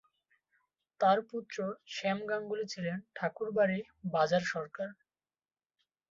তার 1.01 1.17
পুত্র 1.29 1.57
শ্যাম 1.87 2.19
গাঙ্গুলি 2.29 2.65
ছিলেন 2.67 2.97
ঠাকুর 3.15 3.49
বাড়ির 3.51 3.85
বাজার 4.13 4.43
সরকার। 4.53 4.89